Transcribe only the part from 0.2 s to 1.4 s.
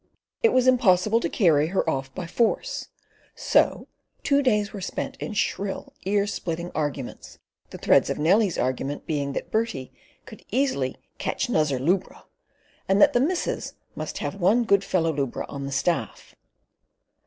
It was impossible to